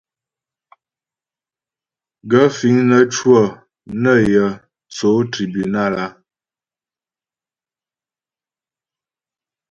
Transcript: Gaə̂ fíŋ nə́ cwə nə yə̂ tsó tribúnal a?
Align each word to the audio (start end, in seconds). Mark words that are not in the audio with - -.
Gaə̂ 2.29 2.47
fíŋ 2.57 2.75
nə́ 2.89 3.01
cwə 3.13 3.39
nə 4.01 4.11
yə̂ 4.31 4.47
tsó 4.93 5.09
tribúnal 5.31 5.93
a? 6.03 6.05